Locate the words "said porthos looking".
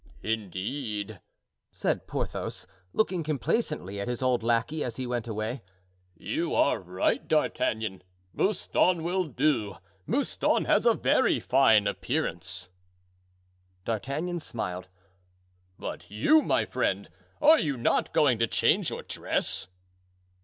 1.71-3.21